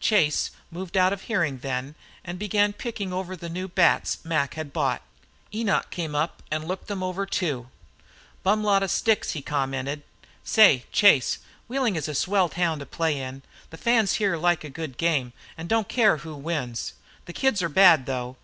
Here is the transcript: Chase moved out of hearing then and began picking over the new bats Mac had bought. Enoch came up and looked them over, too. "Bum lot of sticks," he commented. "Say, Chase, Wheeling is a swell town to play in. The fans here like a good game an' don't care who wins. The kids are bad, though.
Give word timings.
Chase 0.00 0.50
moved 0.70 0.96
out 0.96 1.12
of 1.12 1.20
hearing 1.24 1.58
then 1.58 1.94
and 2.24 2.38
began 2.38 2.72
picking 2.72 3.12
over 3.12 3.36
the 3.36 3.50
new 3.50 3.68
bats 3.68 4.24
Mac 4.24 4.54
had 4.54 4.72
bought. 4.72 5.02
Enoch 5.52 5.90
came 5.90 6.14
up 6.14 6.42
and 6.50 6.66
looked 6.66 6.86
them 6.86 7.02
over, 7.02 7.26
too. 7.26 7.68
"Bum 8.42 8.64
lot 8.64 8.82
of 8.82 8.90
sticks," 8.90 9.32
he 9.32 9.42
commented. 9.42 10.02
"Say, 10.44 10.86
Chase, 10.92 11.40
Wheeling 11.68 11.96
is 11.96 12.08
a 12.08 12.14
swell 12.14 12.48
town 12.48 12.78
to 12.78 12.86
play 12.86 13.20
in. 13.20 13.42
The 13.68 13.76
fans 13.76 14.14
here 14.14 14.38
like 14.38 14.64
a 14.64 14.70
good 14.70 14.96
game 14.96 15.34
an' 15.58 15.66
don't 15.66 15.90
care 15.90 16.16
who 16.16 16.36
wins. 16.36 16.94
The 17.26 17.34
kids 17.34 17.62
are 17.62 17.68
bad, 17.68 18.06
though. 18.06 18.38